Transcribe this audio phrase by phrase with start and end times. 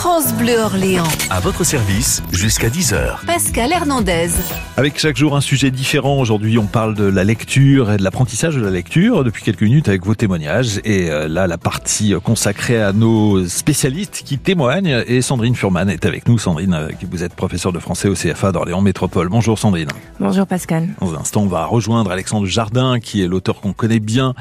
[0.00, 1.04] France Bleu Orléans.
[1.28, 3.26] À votre service jusqu'à 10h.
[3.26, 4.30] Pascal Hernandez.
[4.78, 6.18] Avec chaque jour un sujet différent.
[6.18, 9.90] Aujourd'hui, on parle de la lecture et de l'apprentissage de la lecture depuis quelques minutes
[9.90, 10.80] avec vos témoignages.
[10.86, 15.04] Et euh, là, la partie consacrée à nos spécialistes qui témoignent.
[15.06, 16.38] Et Sandrine Furman est avec nous.
[16.38, 19.28] Sandrine, euh, vous êtes professeure de français au CFA d'Orléans Métropole.
[19.28, 19.88] Bonjour Sandrine.
[20.18, 20.88] Bonjour Pascal.
[21.02, 24.32] Dans un instant, on va rejoindre Alexandre Jardin, qui est l'auteur qu'on connaît bien,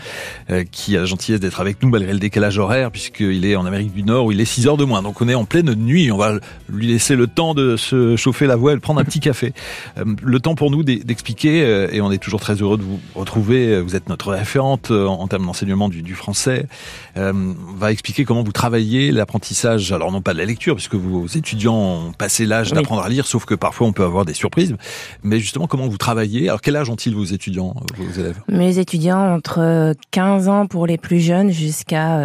[0.51, 3.65] euh, qui a la gentillesse d'être avec nous malgré le décalage horaire, puisqu'il est en
[3.65, 5.01] Amérique du Nord où il est 6 heures de moins.
[5.01, 6.11] Donc on est en pleine nuit.
[6.11, 6.35] On va
[6.71, 9.53] lui laisser le temps de se chauffer la voix et de prendre un petit café.
[9.97, 12.99] Euh, le temps pour nous d'expliquer, euh, et on est toujours très heureux de vous
[13.15, 13.73] retrouver.
[13.73, 16.67] Euh, vous êtes notre référente en termes d'enseignement du, français.
[17.15, 19.91] va expliquer comment vous travaillez l'apprentissage.
[19.91, 23.25] Alors non pas de la lecture, puisque vos étudiants ont passé l'âge d'apprendre à lire,
[23.25, 24.75] sauf que parfois on peut avoir des surprises.
[25.23, 26.49] Mais justement, comment vous travaillez?
[26.49, 28.39] Alors quel âge ont-ils vos étudiants, vos élèves?
[28.47, 32.19] Mes étudiants entre 15 ans pour les plus jeunes jusqu'à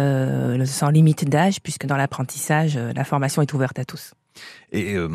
[0.65, 4.13] sans limite d'âge, puisque dans l'apprentissage, la formation est ouverte à tous.
[4.71, 5.07] Et euh,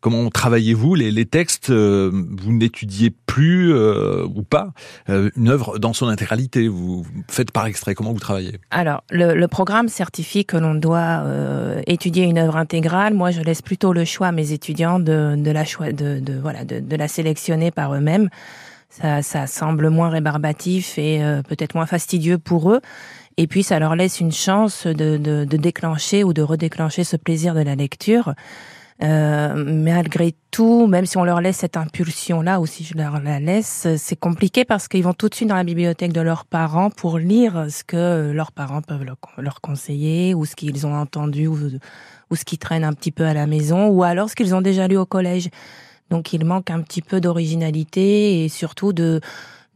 [0.00, 4.72] comment travaillez-vous les, les, textes euh, Vous n'étudiez plus euh, ou pas
[5.08, 8.58] une œuvre dans son intégralité Vous faites par extrait Comment vous travaillez?
[8.70, 11.24] Alors, le, le, programme certifie que l'on doit
[11.86, 13.14] étudier une œuvre intégrale.
[13.14, 16.38] Moi, je laisse plutôt le choix à mes étudiants de, de la choix, de, de,
[16.38, 18.28] voilà, de, de la sélectionner par eux-mêmes.
[18.90, 22.80] Ça, ça, semble moins rébarbatif et peut-être moins fastidieux pour eux.
[23.40, 27.16] Et puis, ça leur laisse une chance de, de, de déclencher ou de redéclencher ce
[27.16, 28.34] plaisir de la lecture.
[29.02, 33.40] Euh, malgré tout, même si on leur laisse cette impulsion-là, ou si je leur la
[33.40, 36.90] laisse, c'est compliqué parce qu'ils vont tout de suite dans la bibliothèque de leurs parents
[36.90, 39.06] pour lire ce que leurs parents peuvent
[39.38, 41.56] leur conseiller, ou ce qu'ils ont entendu, ou,
[42.30, 44.60] ou ce qui traîne un petit peu à la maison, ou alors ce qu'ils ont
[44.60, 45.48] déjà lu au collège.
[46.10, 49.22] Donc il manque un petit peu d'originalité et surtout de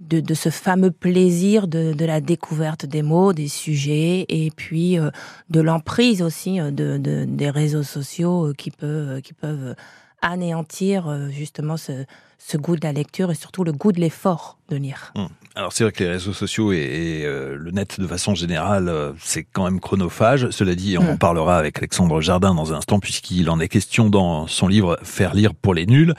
[0.01, 4.99] de, de, ce fameux plaisir de, de, la découverte des mots, des sujets, et puis
[4.99, 5.11] euh,
[5.51, 9.75] de l'emprise aussi euh, de, des réseaux sociaux euh, qui, peut, qui peuvent
[10.21, 12.05] anéantir justement ce,
[12.39, 15.13] ce, goût de la lecture et surtout le goût de l'effort de lire.
[15.15, 15.29] Hum.
[15.57, 19.45] Alors c'est vrai que les réseaux sociaux et, et le net de façon générale, c'est
[19.45, 20.51] quand même chronophage.
[20.51, 21.11] Cela dit, on hum.
[21.11, 24.99] en parlera avec Alexandre Jardin dans un instant puisqu'il en est question dans son livre
[25.03, 26.15] Faire lire pour les nuls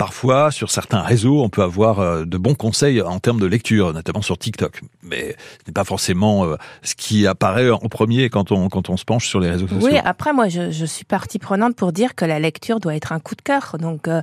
[0.00, 3.92] parfois, sur certains réseaux, on peut avoir euh, de bons conseils en termes de lecture,
[3.92, 4.80] notamment sur TikTok.
[5.02, 8.96] Mais ce n'est pas forcément euh, ce qui apparaît en premier quand on, quand on
[8.96, 9.90] se penche sur les réseaux sociaux.
[9.92, 13.12] Oui, après, moi, je, je suis partie prenante pour dire que la lecture doit être
[13.12, 13.76] un coup de cœur.
[13.78, 14.22] Donc, euh,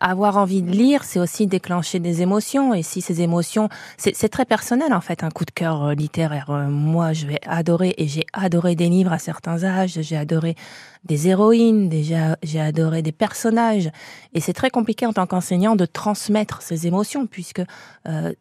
[0.00, 2.74] avoir envie de lire, c'est aussi déclencher des émotions.
[2.74, 6.50] Et si ces émotions, c'est très personnel, en fait, un coup de cœur littéraire.
[6.68, 10.56] moi, je vais adorer, et j'ai adoré des livres à certains âges, j'ai adoré
[11.04, 13.90] des héroïnes, déjà j'ai adoré des personnages.
[14.32, 17.62] Et c'est très compliqué en tant qu'enseignant de transmettre ces émotions puisque
[18.08, 18.32] euh,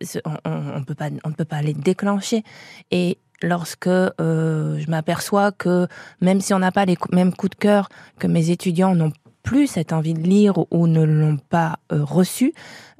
[0.45, 2.43] on, ne peut pas on ne peut pas les déclencher.
[2.91, 5.87] Et lorsque euh, je m'aperçois que
[6.21, 9.11] même si on n'a pas les mêmes coups de cœur que mes étudiants n'ont
[9.43, 12.53] plus cette envie de lire ou ne l'ont pas euh, reçu,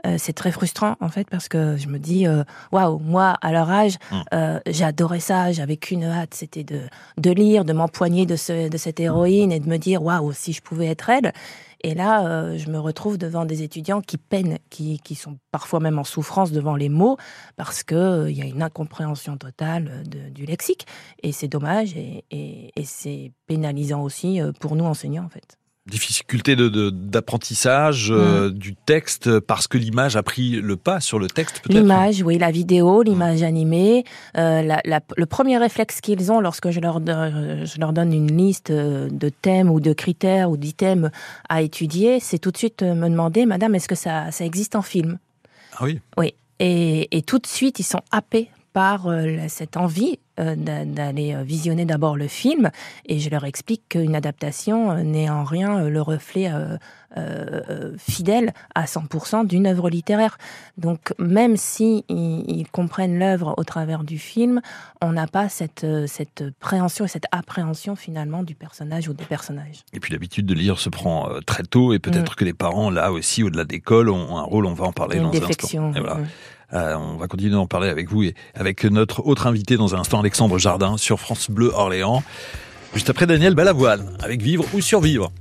[0.05, 2.43] euh, c'est très frustrant en fait parce que je me dis euh,
[2.73, 3.97] waouh moi à leur âge
[4.33, 6.81] euh, j'adorais ça j'avais qu'une hâte c'était de
[7.17, 10.51] de lire de m'empoigner de ce de cette héroïne et de me dire waouh si
[10.51, 11.31] je pouvais être elle.
[11.85, 15.99] Et là je me retrouve devant des étudiants qui peinent qui qui sont parfois même
[15.99, 17.17] en souffrance devant les mots
[17.55, 20.85] parce que il y a une incompréhension totale de, du lexique.
[21.23, 26.55] Et c'est dommage et, et, et c'est pénalisant aussi pour nous enseignants en fait difficulté
[26.55, 28.53] de d'apprentissage euh, mm.
[28.53, 31.77] du texte parce que l'image a pris le pas sur le texte peut-être?
[31.77, 33.45] L'image oui la vidéo l'image mm.
[33.45, 34.05] animée
[34.37, 38.35] euh, la, la, le premier réflexe qu'ils ont lorsque je leur je leur donne une
[38.37, 41.09] liste euh, de thèmes ou de critères ou d'items
[41.49, 44.83] à étudier c'est tout de suite me demander madame est-ce que ça ça existe en
[44.83, 45.17] film?
[45.75, 50.19] Ah oui oui et, et tout de suite ils sont happés par euh, cette envie
[50.39, 52.71] euh, d'aller euh, visionner d'abord le film
[53.05, 56.51] et je leur explique qu'une adaptation n'est en rien le reflet
[57.99, 60.39] fidèle à 100% d'une œuvre littéraire.
[60.79, 64.61] Donc même si ils, comprennent l'œuvre au travers du film,
[64.99, 69.81] on n'a pas cette, cette préhension et cette appréhension finalement du personnage ou des personnages.
[69.93, 72.35] Et puis l'habitude de lire se prend très tôt et peut-être mm.
[72.35, 75.31] que les parents là aussi au-delà d'école ont un rôle, on va en parler dans
[75.31, 75.93] un instant.
[75.93, 76.15] Et voilà.
[76.15, 76.27] Mm.
[76.73, 79.95] Euh, on va continuer à en parler avec vous et avec notre autre invité dans
[79.95, 82.23] un instant, Alexandre Jardin, sur France Bleu Orléans.
[82.93, 85.31] Juste après Daniel Balavoine, avec Vivre ou survivre.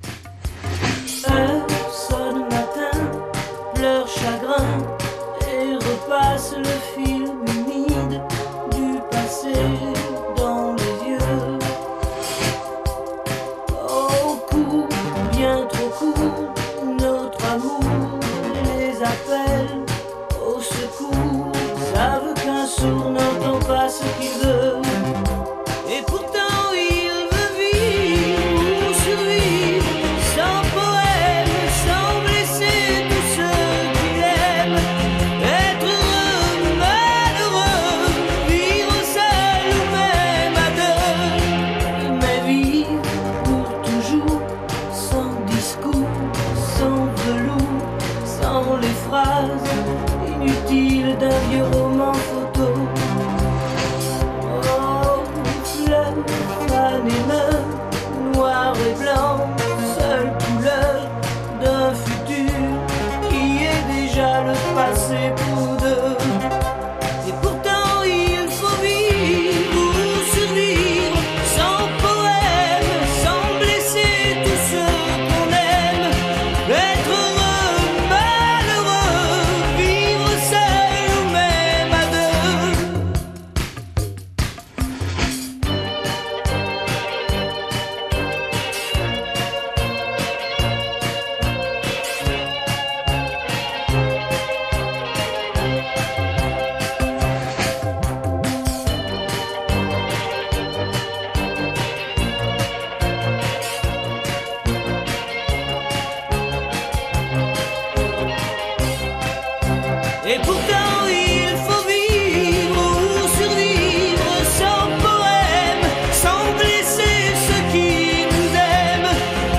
[110.24, 119.12] Et pourtant il faut vivre ou survivre sans poème, sans blesser ceux qui nous aiment.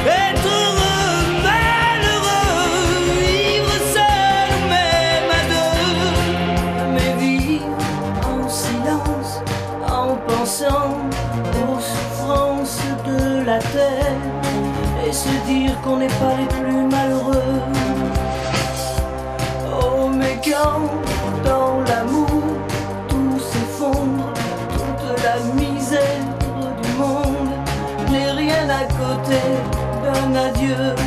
[0.07, 2.71] Être heureux, malheureux,
[3.19, 6.94] vivre seul ou même à deux.
[6.94, 7.68] Mais vivre
[8.25, 9.42] en silence,
[9.86, 10.95] en pensant
[11.68, 14.16] aux souffrances de la terre.
[15.06, 16.48] Et se dire qu'on n'est pas les
[30.35, 31.03] adieu.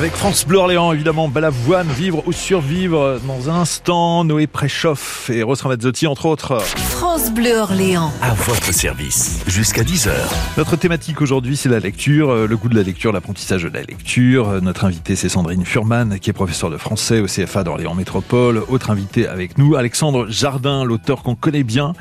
[0.00, 5.42] Avec France Bleu Orléans, évidemment, Balavoine, vivre ou survivre dans un instant, Noé Préchoff et
[5.42, 6.58] Rose Ramazzotti, entre autres.
[6.62, 8.10] France Bleu Orléans.
[8.22, 9.44] À votre service.
[9.46, 10.10] Jusqu'à 10h.
[10.56, 13.82] Notre thématique aujourd'hui, c'est la lecture, euh, le goût de la lecture, l'apprentissage de la
[13.82, 14.48] lecture.
[14.48, 18.62] Euh, Notre invitée, c'est Sandrine Furman, qui est professeure de français au CFA d'Orléans Métropole.
[18.70, 21.92] Autre invité avec nous, Alexandre Jardin, l'auteur qu'on connaît bien,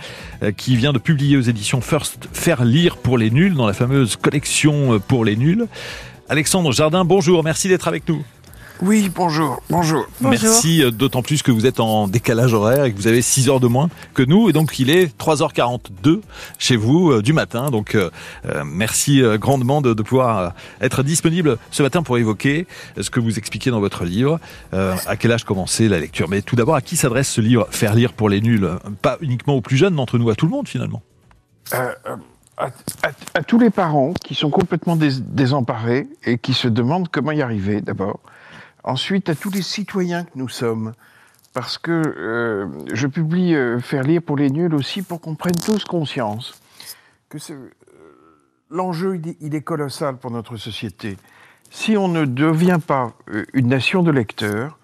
[0.42, 3.74] euh, qui vient de publier aux éditions First Faire lire pour les nuls, dans la
[3.74, 5.68] fameuse collection pour les nuls.
[6.30, 8.24] Alexandre Jardin, bonjour, merci d'être avec nous.
[8.84, 10.06] Oui, bonjour, bonjour.
[10.22, 13.50] Merci, euh, d'autant plus que vous êtes en décalage horaire et que vous avez 6
[13.50, 14.48] heures de moins que nous.
[14.48, 16.22] Et donc, il est 3h42
[16.60, 17.72] chez vous euh, du matin.
[17.72, 18.10] Donc, euh,
[18.64, 20.50] merci grandement de, de pouvoir euh,
[20.82, 22.68] être disponible ce matin pour évoquer
[23.02, 24.40] ce que vous expliquez dans votre livre.
[24.74, 26.30] Euh, à quel âge commencer la lecture?
[26.30, 27.68] Mais tout d'abord, à qui s'adresse ce livre?
[27.72, 28.70] Faire lire pour les nuls
[29.02, 31.02] Pas uniquement aux plus jeunes d'entre nous, à tout le monde finalement.
[32.60, 37.42] À, tous les parents qui sont complètement dés- désemparés et qui se demandent comment y
[37.42, 38.20] arriver d'abord.
[38.84, 40.94] Ensuite, à tous les citoyens que nous sommes.
[41.54, 45.56] Parce que euh, je publie euh, Faire lire pour les nuls aussi pour qu'on prenne
[45.56, 46.54] tous conscience
[47.30, 47.70] que euh,
[48.70, 51.18] l'enjeu, il, est- colossal pour notre société.
[51.72, 53.14] Si on ne devient pas
[53.54, 54.78] une nation de lecteurs,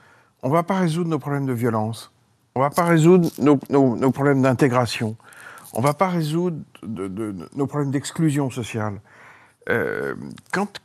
[0.43, 2.11] on ne va pas résoudre nos problèmes de violence.
[2.55, 5.15] On ne va pas résoudre nos problèmes d'intégration.
[5.75, 9.01] On ne va pas résoudre nos problèmes d'exclusion sociale.
[9.69, 10.15] Euh,
[10.53, 10.79] quand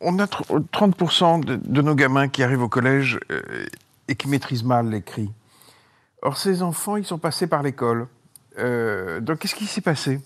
[0.00, 3.66] on a tr- 30% de, nos gamins qui arrivent au collège euh,
[4.08, 5.30] et qui maîtrisent mal l'écrit.
[6.22, 8.08] Or, ces enfants, ils sont passés par l'école.
[8.58, 10.20] Euh, donc, qu'est-ce qui s'est passé?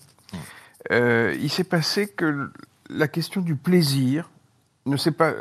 [0.89, 2.49] Il s'est passé que
[2.89, 4.29] la question du plaisir
[4.85, 5.33] ne s'est pas.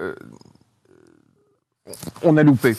[1.88, 2.76] Euh, on a loupé.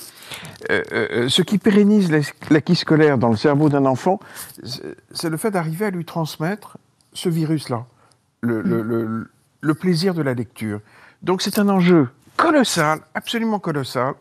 [0.69, 4.19] Euh, euh, ce qui pérennise la- l'acquis scolaire dans le cerveau d'un enfant,
[4.63, 6.77] c'est c'est le fait d'arriver à lui transmettre
[7.13, 7.85] ce virus-là,
[8.41, 9.29] le, le- le-
[9.61, 10.81] le plaisir de la lecture.
[11.21, 14.13] Donc c'est un enjeu colossal, absolument colossal,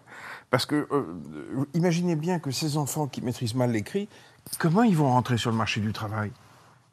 [0.51, 1.05] parce que euh,
[1.75, 4.09] imaginez bien que ces enfants qui maîtrisent mal l'écrit,
[4.59, 6.31] comment ils vont rentrer sur le marché du travail?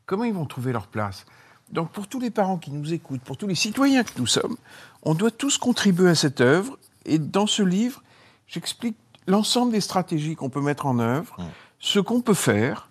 [0.06, 1.26] Comment ils vont trouver leur place?
[1.72, 4.58] Donc pour tous les parents qui nous écoutent, pour tous les citoyens que nous sommes,
[5.04, 6.78] on doit tous contribuer à cette œuvre.
[7.06, 8.02] Et dans ce livre,
[8.48, 11.36] j'explique l'ensemble des stratégies qu'on peut mettre en œuvre,
[11.80, 12.90] ce qu'on peut faire,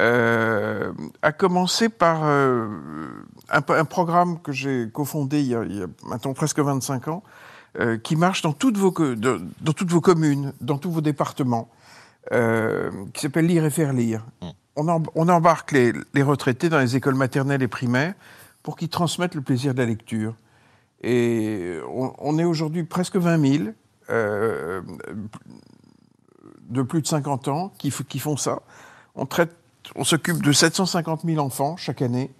[0.00, 2.68] euh, à commencer par euh,
[3.50, 7.08] un, un programme que j'ai cofondé il y, a, il y a maintenant presque 25
[7.08, 7.22] ans,
[7.80, 11.00] euh, qui marche dans toutes vos, co- de- dans toutes vos communes, dans tous vos
[11.00, 11.68] départements,
[12.30, 14.24] qui s'appelle Lire et faire lire.
[14.76, 18.14] On, em- on embarque les, les retraités dans les écoles maternelles et primaires
[18.62, 20.34] pour qu'ils transmettent le plaisir de la lecture.
[21.02, 23.64] Et on, est aujourd'hui presque 20 000
[24.10, 24.82] euh,
[26.68, 28.62] de plus de 50 ans qui, font ça.
[29.14, 29.26] On
[29.94, 32.30] on s'occupe de 750 000 enfants chaque année,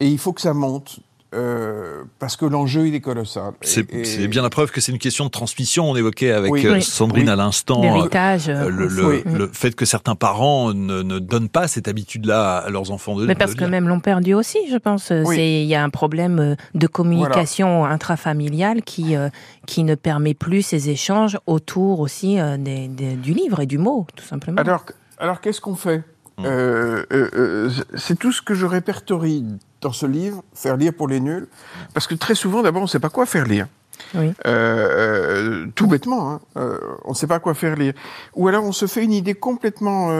[0.00, 1.00] et il faut que ça monte
[1.34, 3.52] euh, parce que l'enjeu il est colossal.
[3.62, 5.90] C'est Et- bien la preuve que c'est une question de transmission.
[5.90, 6.66] On évoquait avec Oui.
[6.66, 6.80] euh.
[6.80, 7.30] Sandrine Oui.
[7.30, 7.82] à l'instant.
[7.82, 8.48] L'héritage.
[8.48, 9.22] euh, euh, le, le- Oui.
[9.26, 13.26] le fait que certains parents ne, ne donnent pas cette habitude-là à leurs enfants de
[13.26, 13.70] Mais parce de que lire.
[13.70, 15.10] même l'ont perdu aussi, je pense.
[15.10, 19.28] Il y a un problème de communication intrafamiliale qui euh,
[19.66, 23.78] qui ne permet plus ces échanges autour aussi euh, des, des- du livre et du
[23.78, 24.60] mot, tout simplement.
[24.60, 24.84] Alors,
[25.18, 26.02] alors qu'est-ce qu'on fait?
[26.44, 29.44] Euh, euh, euh, C'est tout ce que je répertorie
[29.86, 31.46] dans ce livre, Faire lire pour les nuls,
[31.94, 33.66] parce que très souvent, d'abord, on ne sait pas quoi faire lire.
[34.14, 34.32] Oui.
[34.46, 36.40] Euh, euh, tout bêtement, hein.
[36.58, 37.94] Euh, on ne sait pas quoi faire lire.
[38.34, 40.10] Ou alors on se fait une idée complètement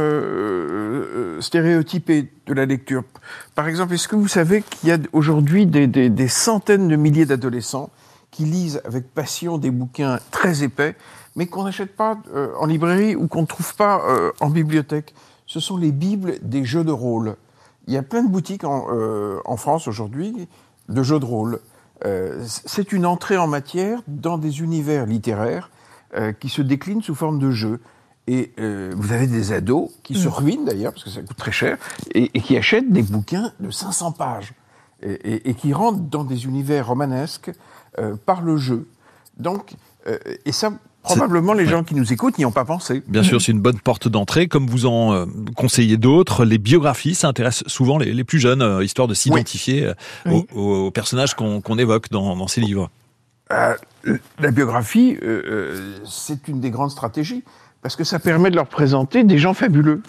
[1.40, 3.02] stéréotypée de la lecture.
[3.54, 6.96] Par exemple, est-ce que vous savez qu'il y a aujourd'hui des, des- des centaines de
[6.96, 7.90] milliers d'adolescents
[8.30, 10.94] qui lisent avec passion des bouquins très épais,
[11.34, 15.14] mais qu'on n'achète pas euh, en librairie ou qu'on ne trouve pas euh, en bibliothèque?
[15.46, 17.36] Ce sont les bibles des jeux de rôle.
[17.86, 20.48] Il y a plein de boutiques en, euh, en France aujourd'hui
[20.88, 21.60] de jeux de rôle.
[22.04, 25.70] Euh, c'est une entrée en matière dans des univers littéraires
[26.14, 27.80] euh, qui se déclinent sous forme de jeux.
[28.28, 31.78] Et vous avez des ados qui se ruinent d'ailleurs, parce que ça coûte très cher,
[32.12, 34.52] et, et qui achètent des bouquins de 500 pages,
[35.00, 37.52] et, et- et qui rentrent dans des univers romanesques
[38.24, 38.88] par le jeu.
[39.36, 39.74] Donc,
[40.44, 40.72] et ça,
[41.06, 43.02] probablement les gens qui nous écoutent n'y ont pas pensé.
[43.08, 44.46] Bien sûr, c'est une bonne porte d'entrée.
[44.48, 45.24] Comme vous en euh,
[45.56, 49.86] conseillez d'autres, les biographies, ça intéresse souvent les, les plus jeunes, euh, histoire de s'identifier
[49.86, 49.94] euh,
[50.26, 50.44] Oui.
[50.54, 52.90] aux, aux personnages qu'on évoque dans, dans ces livres.
[53.52, 53.74] Euh,
[54.40, 55.16] la biographie,
[56.04, 57.44] c'est une des grandes stratégies,
[57.82, 60.02] parce que ça permet de leur présenter des gens fabuleux,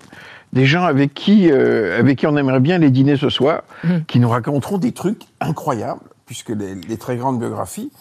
[0.53, 4.05] des gens avec qui, euh, avec qui on aimerait bien les dîner ce soir, Mhm.
[4.05, 7.91] qui nous raconteront des trucs incroyables, puisque les, les très grandes biographies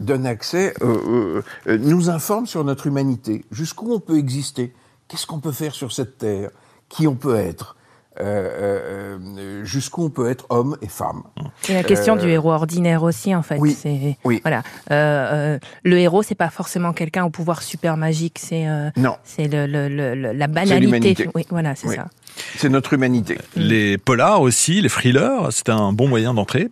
[0.00, 4.72] donnent accès, euh, euh, euh, nous informent sur notre humanité, jusqu'où on peut exister,
[5.08, 6.50] qu'est-ce qu'on peut faire sur cette terre,
[6.88, 7.76] qui on peut être,
[8.20, 11.22] euh, euh, euh, jusqu'où on peut être homme et femme.
[11.70, 13.56] Et la question Euh, du héros ordinaire aussi, en fait.
[13.58, 14.40] oui, c'est oui.
[14.42, 14.58] voilà.
[14.90, 18.38] Euh, euh, le héros, c'est pas forcément quelqu'un au pouvoir super magique.
[18.38, 21.28] C'est euh, Non, c'est le, le- le- le- la banalité.
[21.34, 21.96] Oui, voilà, c'est Oui.
[21.96, 22.08] ça.
[22.56, 23.38] c'est notre humanité.
[23.56, 26.70] Les polars aussi, les thrillers, c'est un bon moyen d'entrée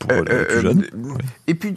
[0.00, 0.84] pour les plus euh, jeunes.
[0.94, 1.14] euh,
[1.46, 1.76] Et puis,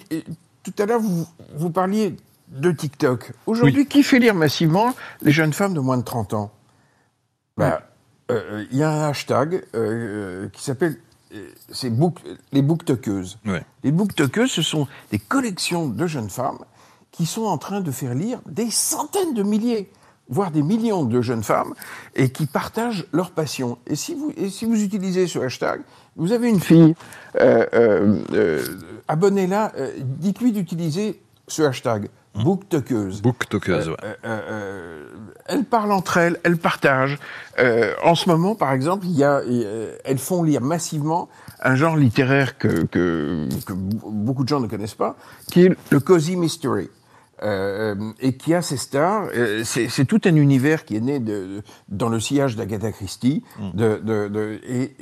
[0.66, 2.16] tout à l'heure, vous, vous parliez
[2.50, 3.32] de TikTok.
[3.46, 6.52] Aujourd'hui, qui fait lire massivement les jeunes femmes de moins de 30 ans?
[7.58, 7.82] Bah,
[8.32, 10.98] euh, Il y a un hashtag euh, qui s'appelle
[11.34, 12.20] euh, c'est book-
[12.52, 13.38] les booktokeuses.
[13.84, 16.60] Les booktokeuses, ce sont des collections de jeunes femmes
[17.12, 19.90] qui sont en train de faire lire des centaines de milliers,
[20.28, 21.74] voire des millions de jeunes femmes,
[22.16, 23.78] et qui partagent leur passion.
[23.88, 25.82] Et si vous, et si vous utilisez ce hashtag,
[26.16, 26.96] vous avez une fille,
[27.40, 28.62] euh, euh, euh,
[29.08, 33.22] abonnez-la, euh, dites-lui d'utiliser ce hashtag, booktokeuse.
[33.22, 33.96] Booktokeuse, ouais.
[35.48, 37.18] Elles parlent entre elles, elles partagent.
[37.60, 39.42] Euh, en ce moment, par exemple, il y a,
[40.04, 41.30] elles font lire massivement
[41.62, 45.16] un genre littéraire que, que, que beaucoup de gens ne connaissent pas,
[45.52, 46.90] qui est le cozy mystery.
[47.44, 49.28] Euh, et qui a ses stars.
[49.36, 51.26] Euh, C'est c'est tout un univers qui est né de,
[51.58, 53.44] de- dans le sillage d'Agatha Christie.
[53.74, 54.96] De, de, de- et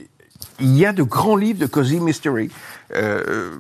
[0.60, 2.50] il y a de grands livres de cozy mystery.
[2.96, 3.56] Euh,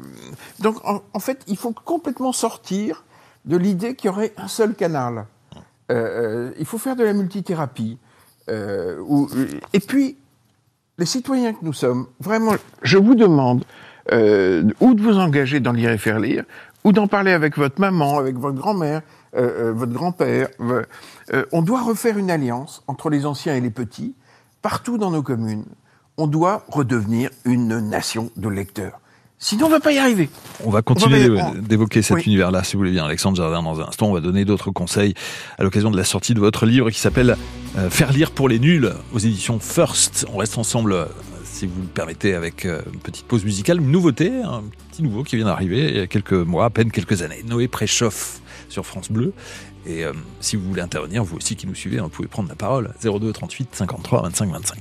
[0.60, 3.04] donc, en, fait, il faut complètement sortir
[3.46, 5.26] de l'idée qu'il y aurait un seul canal.
[5.92, 7.98] Euh, euh, il faut faire de la multithérapie.
[8.50, 9.02] Euh,
[9.74, 10.18] et puis,
[10.98, 13.66] les citoyens que nous sommes, vraiment, je vous demande
[14.12, 16.44] euh, ou de vous engager dans lire et faire lire,
[16.84, 19.02] ou d'en parler avec votre maman, avec votre grand-mère,
[19.36, 20.50] euh, euh, votre grand-père.
[20.60, 20.84] Euh,
[21.34, 24.16] euh, on doit refaire une alliance entre les anciens et les petits,
[24.62, 25.66] partout dans nos communes.
[26.18, 29.00] On doit redevenir une nation de lecteurs.
[29.40, 30.30] Sinon, on va pas y arriver.
[30.64, 31.28] On va continuer
[31.60, 32.24] d'évoquer cet Oui.
[32.28, 34.08] univers-là, si vous voulez bien, Alexandre Jardin, dans un instant.
[34.08, 35.16] On va donner d'autres conseils
[35.58, 37.36] à l'occasion de la sortie de votre livre qui s'appelle
[37.78, 40.26] euh, Faire lire pour les nuls aux éditions First.
[40.32, 41.06] On reste ensemble, euh,
[41.44, 45.24] si vous le permettez, avec euh, une petite pause musicale, une nouveauté, un petit nouveau
[45.24, 47.44] qui vient d'arriver il y a quelques mois, à peine quelques années.
[47.46, 48.40] Noé Préchauffe
[48.70, 49.34] sur France Bleu.
[49.86, 52.48] Et euh, si vous voulez intervenir, vous aussi qui nous suivez, hein, vous pouvez prendre
[52.48, 52.94] la parole.
[53.04, 54.80] 02 38 53 25 25.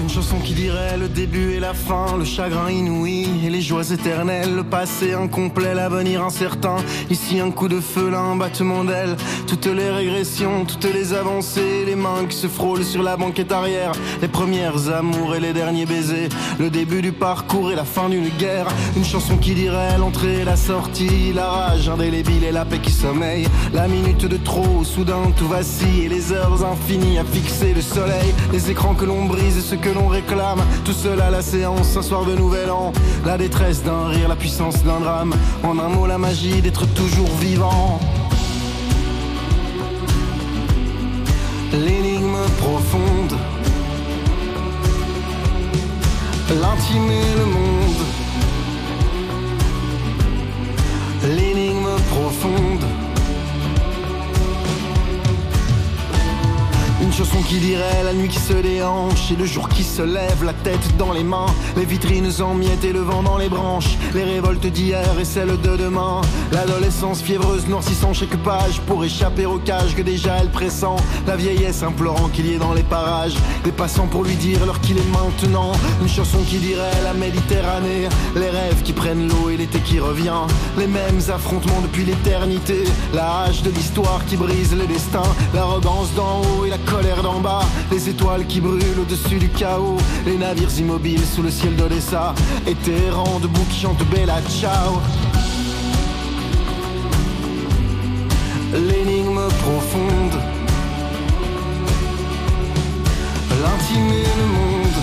[0.00, 3.90] Une chanson qui dirait le début et la fin, le chagrin inouï et les joies
[3.90, 6.76] éternelles, le passé incomplet, l'avenir incertain.
[7.10, 9.16] Ici un coup de feu, là un battement d'aile,
[9.46, 13.92] toutes les régressions, toutes les avancées, les mains qui se frôlent sur la banquette arrière,
[14.20, 16.28] les premières amours et les derniers baisers,
[16.58, 18.66] le début du parcours et la fin d'une guerre.
[18.96, 22.92] Une chanson qui dirait l'entrée et la sortie, la rage indélébile et la paix qui
[22.92, 27.80] sommeille, la minute de trop, soudain tout vacille et les heures infinies à fixer le
[27.80, 31.96] soleil, les écrans que l'on brise ce que l'on réclame, tout seul à la séance,
[31.96, 32.92] un soir de nouvel an,
[33.24, 37.30] la détresse d'un rire, la puissance d'un drame, en un mot la magie d'être toujours
[37.40, 37.98] vivant.
[41.72, 43.32] L'énigme profonde,
[46.50, 48.04] l'intime et le monde.
[51.36, 53.03] L'énigme profonde.
[57.16, 60.42] Une chanson qui dirait la nuit qui se déhanche et le jour qui se lève,
[60.42, 63.96] la tête dans les mains, les vitrines en miettes et le vent dans les branches,
[64.14, 69.58] les révoltes d'hier et celles de demain, l'adolescence fiévreuse noircissant chaque page pour échapper au
[69.58, 70.96] cage que déjà elle pressent,
[71.28, 74.80] la vieillesse implorant qu'il y ait dans les parages, des passants pour lui dire l'heure
[74.80, 75.70] qu'il est maintenant,
[76.02, 80.48] une chanson qui dirait la Méditerranée, les rêves qui prennent l'eau et l'été qui revient,
[80.76, 85.22] les mêmes affrontements depuis l'éternité, la hache de l'histoire qui brise les destins,
[85.54, 89.96] l'arrogance d'en haut et la colère d'en bas, les étoiles qui brûlent au-dessus du chaos,
[90.26, 92.34] les navires immobiles sous le ciel d'Odessa,
[92.66, 95.00] et errants debout qui chantent Bella Ciao.
[98.72, 100.40] L'énigme profonde,
[103.62, 104.94] l'intime et le monde.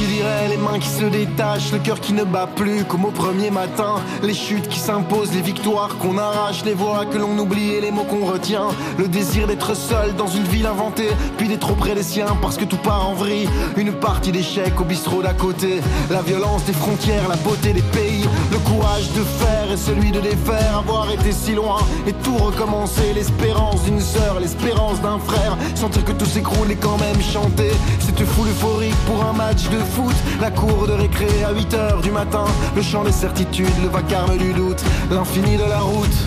[0.00, 3.10] Qui dirait les mains qui se détachent, le cœur qui ne bat plus comme au
[3.10, 7.74] premier matin, les chutes qui s'imposent, les victoires qu'on arrache, les voix que l'on oublie
[7.74, 11.70] et les mots qu'on retient, le désir d'être seul dans une ville inventée, puis d'être
[11.70, 15.34] auprès des siens parce que tout part en vrille, une partie d'échec au bistrot d'à
[15.34, 20.12] côté, la violence des frontières, la beauté des pays, le courage de faire et celui
[20.12, 25.58] de défaire, avoir été si loin et tout recommencer, l'espérance d'une sœur, l'espérance d'un frère,
[25.74, 29.78] sentir que tout s'écroule et quand même chanter, cette foule euphorique pour un match de
[29.78, 34.36] foot, la cour de récré à 8h du matin, le chant des certitudes, le vacarme
[34.36, 36.18] du doute, l'infini de la route,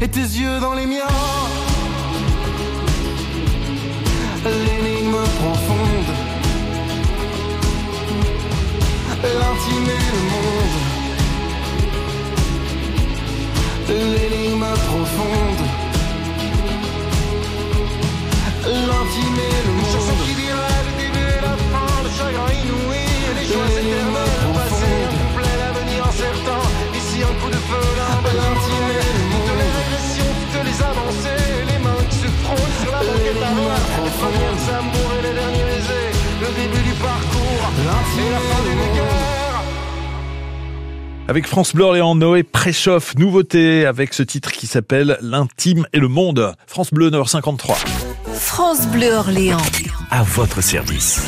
[0.00, 1.04] et tes yeux dans les miens.
[4.44, 6.10] L'énigme profonde,
[9.22, 10.76] l'intime et le monde.
[13.88, 15.62] L'énigme profonde,
[41.28, 46.06] Avec France Bleu Orléans, Noé préchauffe, nouveauté avec ce titre qui s'appelle L'intime et le
[46.06, 46.54] monde.
[46.68, 47.84] France Bleu 9h53.
[48.32, 49.58] France Bleu Orléans.
[50.12, 51.20] À votre service.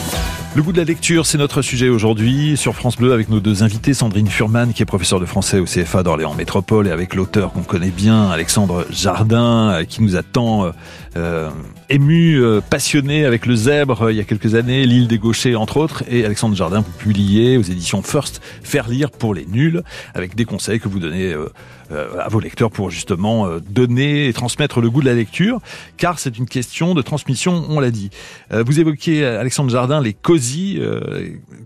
[0.55, 3.65] Le goût de la lecture, c'est notre sujet aujourd'hui sur France Bleu avec nos deux
[3.65, 7.53] invités, Sandrine Furman qui est professeure de français au CFA d'Orléans Métropole et avec l'auteur
[7.53, 10.71] qu'on connaît bien, Alexandre Jardin, euh, qui nous a tant euh,
[11.17, 11.51] euh,
[11.91, 15.55] ému, euh, passionné avec le zèbre euh, il y a quelques années, l'île des gauchers
[15.57, 19.83] entre autres, et Alexandre Jardin, vous publiez aux éditions First Faire lire pour les nuls,
[20.15, 21.47] avec des conseils que vous donnez euh,
[21.91, 25.61] euh, à vos lecteurs pour justement euh, donner et transmettre le goût de la lecture,
[25.97, 28.11] car c'est une question de transmission, on l'a dit.
[28.53, 31.01] Euh, vous évoquiez, Alexandre Jardin, les cozy, euh,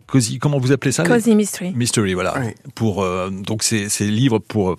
[0.07, 1.73] cozy, comment vous appelez ça les- Cozy Mystery.
[1.75, 2.35] Mystery, voilà.
[2.39, 2.53] Oui.
[2.77, 4.77] Pour euh, donc ces, ces livres pour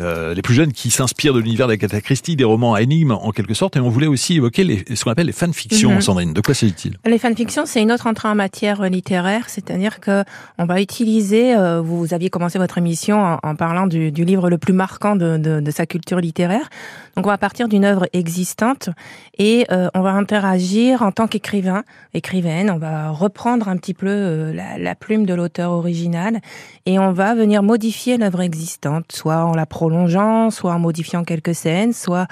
[0.00, 3.32] euh, les plus jeunes qui s'inspirent de l'univers d'Agatha Christie, des romans à énigmes en
[3.32, 3.76] quelque sorte.
[3.76, 6.00] Et on voulait aussi évoquer les, ce qu'on appelle les fanfictions, Mhm.
[6.00, 6.32] Sandrine.
[6.32, 6.96] De quoi s'agit-il?
[7.06, 10.24] Les fanfictions, c'est une autre entrée en matière euh, littéraire, c'est-à-dire que
[10.58, 11.54] on va utiliser.
[11.56, 14.72] euh, vous, vous aviez commencé votre émission en, en parlant du, du livre le plus
[14.72, 16.68] marquant de, de, de sa culture littéraire.
[17.16, 18.90] Donc, on va partir d'une œuvre existante
[19.38, 22.70] et euh, on va interagir en tant qu'écrivain, écrivaine.
[22.70, 26.40] On va reprendre un petit peu euh, la, la plume de l'auteur original
[26.84, 31.54] et on va venir modifier l'œuvre existante, soit en la prolongeant, soit en modifiant quelques
[31.54, 32.26] scènes, soit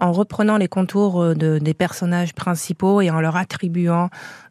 [0.00, 4.08] en reprenant les contours euh, de, des personnages principaux et en leur attribuant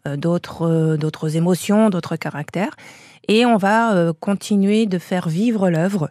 [0.07, 2.75] euh, d'autres euh, d'autres émotions, d'autres caractères.
[3.27, 6.09] Et on va continuer de faire vivre l'œuvre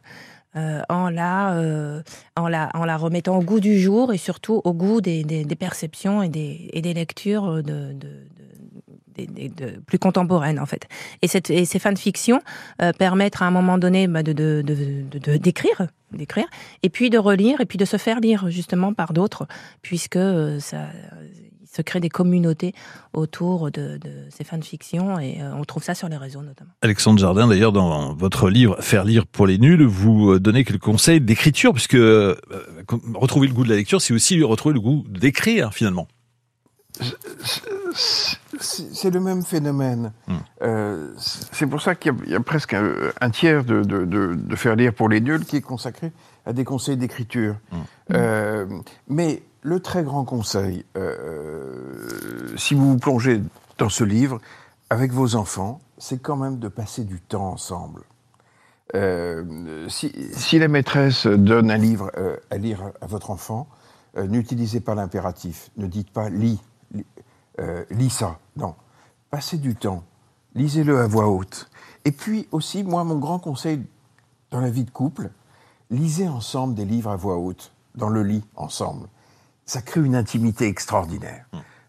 [0.54, 2.02] en, la,
[2.36, 5.56] en, la, en la remettant au goût du jour et surtout au goût des, des,
[5.56, 7.92] perceptions et des, et des lectures de-
[9.86, 10.86] plus contemporaines en fait.
[11.22, 12.40] Et, cette, et ces fanfictions
[12.82, 14.62] euh, permettent à un moment donné bah, de,
[15.36, 16.46] d'écrire, d'écrire,
[16.82, 19.46] et puis de relire, et puis de se faire lire justement par d'autres,
[19.82, 20.88] puisque euh, ça,
[21.74, 22.74] se crée des communautés
[23.12, 26.70] autour de, de ces fanfictions, et euh, on trouve ça sur les réseaux notamment.
[26.82, 30.82] Alexandre Jardin, d'ailleurs, dans votre livre Faire lire pour les nuls, vous euh, donnez quelques
[30.82, 31.98] conseils d'écriture, puisque
[33.14, 36.08] retrouver le goût de la lecture, c'est aussi retrouver le goût d'écrire, finalement.
[38.60, 40.12] C'est le même phénomène.
[40.26, 40.36] Hmm.
[40.62, 41.12] Euh,
[41.52, 44.04] c'est pour ça qu'il y a- il y, a presque un, un tiers de, de,
[44.04, 46.12] de- de faire lire pour les nuls qui est consacré
[46.46, 47.56] à des conseils d'écriture.
[48.12, 48.66] Euh,
[49.08, 53.40] mais le très grand conseil, euh, si vous vous plongez
[53.78, 54.40] dans ce livre
[54.90, 58.02] avec vos enfants, c'est quand même de passer du temps ensemble.
[59.88, 62.10] Si, si la maîtresse donne un livre
[62.50, 63.68] à lire à, votre enfant,
[64.16, 65.70] n'utilisez pas l'impératif.
[65.76, 66.58] Ne dites pas lis,
[67.58, 68.38] euh, lis ça.
[68.56, 68.74] Non.
[69.30, 70.04] Passez du temps.
[70.54, 71.70] Lisez-le à voix haute.
[72.04, 73.80] Et puis aussi, moi, mon grand conseil
[74.50, 75.30] dans la vie de couple,
[75.90, 79.08] lisez ensemble des livres à voix haute, dans le lit, ensemble.
[79.66, 81.46] Ça crée une intimité extraordinaire.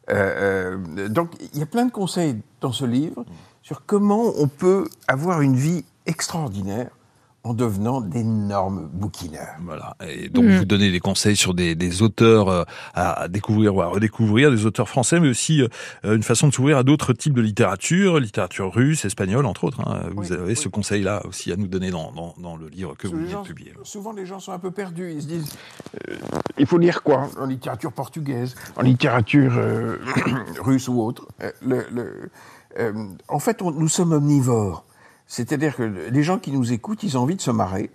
[0.09, 3.25] Euh, euh, donc, il y a plein de conseils dans ce livre
[3.61, 6.89] sur comment on peut avoir une vie extraordinaire
[7.43, 9.55] en devenant d'énormes bouquineurs.
[9.63, 9.95] Voilà.
[10.07, 13.87] Et donc, vous donnez des conseils sur des, des auteurs euh, à découvrir ou à
[13.87, 17.41] redécouvrir, des auteurs français, mais aussi euh, une façon de s'ouvrir à d'autres types de
[17.41, 19.79] littérature, littérature russe, espagnole, entre autres.
[19.87, 20.03] hein.
[20.15, 20.55] Vous Oui, avez oui.
[20.55, 23.31] ce conseil-là aussi à nous donner dans, dans, dans le livre que vous venez de
[23.31, 23.73] gens- publier.
[23.83, 25.11] Souvent, les gens sont un peu perdus.
[25.13, 25.55] Ils se disent
[26.09, 26.15] euh,
[26.57, 27.29] il faut lire quoi?
[27.39, 29.97] En littérature portugaise, en littérature euh,
[30.61, 31.25] russe ou autre.
[31.41, 32.29] Euh, le- le-
[32.79, 32.91] euh,
[33.29, 34.85] en fait, on- nous sommes omnivores.
[35.29, 37.91] C'est-à-dire que les gens qui nous écoutent, ils ont envie de se marrer,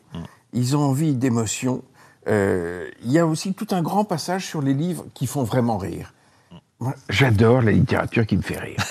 [0.52, 1.82] ils ont envie d'émotion.
[2.28, 5.76] Euh, Il y a aussi tout un grand passage sur les livres qui font vraiment
[5.76, 6.14] rire.
[6.80, 8.76] Moi, J'adore la littérature qui me fait rire.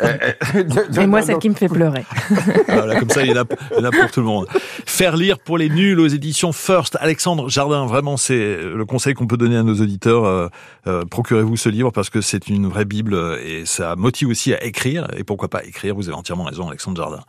[0.00, 0.16] Euh,
[0.54, 2.04] euh, Et moi, celle qui me fait pleurer.
[2.68, 4.46] Voilà, comme ça, il est, là, il est là pour tout le monde.
[4.86, 6.96] Faire lire pour les nuls aux éditions First.
[7.00, 10.24] Alexandre Jardin, vraiment, c'est le conseil qu'on peut donner à nos auditeurs.
[10.24, 10.46] Euh,
[10.86, 14.62] euh, Procurez-vous ce livre parce que c'est une vraie bible et ça motive aussi à
[14.62, 15.08] écrire.
[15.16, 17.24] Et pourquoi pas écrire Vous avez entièrement raison, Alexandre Jardin.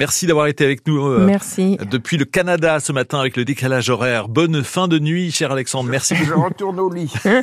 [0.00, 1.06] Merci d'avoir été avec nous.
[1.06, 1.76] euh, Merci.
[1.90, 4.28] Depuis le Canada ce matin avec le décalage horaire.
[4.28, 5.90] Bonne fin de nuit, cher Alexandre.
[5.90, 6.42] Merci Je beaucoup.
[6.44, 7.12] retourne au lit.
[7.26, 7.42] Euh,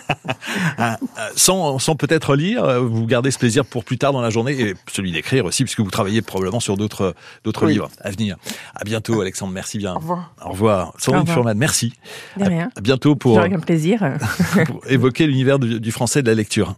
[1.36, 4.60] sans, sans peut-être lire, euh, vous gardez ce plaisir pour plus tard dans la journée
[4.60, 7.74] et celui d'écrire aussi, puisque vous travaillez probablement sur d'autres d'autres Oui.
[7.74, 8.38] livres à venir.
[8.74, 9.54] À bientôt, Alexandre.
[9.54, 9.94] Merci bien.
[9.94, 10.34] Au revoir.
[10.44, 10.94] Au revoir.
[10.98, 11.28] Sandrine.
[11.28, 11.94] Furman, merci.
[12.38, 12.72] De rien.
[12.76, 14.00] À bientôt pour, un plaisir.
[14.66, 16.74] pour évoquer l'univers du, du français et de la lecture.